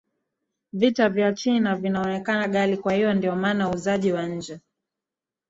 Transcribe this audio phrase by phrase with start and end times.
[0.73, 4.59] vitu vya china vinaonekana gali kwa hiyo ndio maana uuzaji wa nje